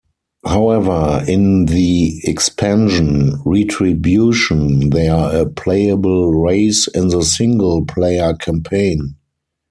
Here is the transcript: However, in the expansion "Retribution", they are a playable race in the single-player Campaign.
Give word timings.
However, 0.43 1.23
in 1.27 1.65
the 1.67 2.21
expansion 2.23 3.39
"Retribution", 3.45 4.89
they 4.89 5.07
are 5.07 5.35
a 5.41 5.45
playable 5.47 6.33
race 6.33 6.87
in 6.87 7.09
the 7.09 7.21
single-player 7.21 8.33
Campaign. 8.33 9.17